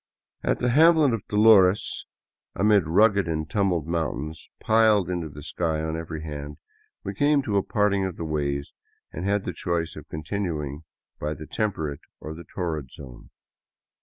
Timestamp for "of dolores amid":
1.13-2.87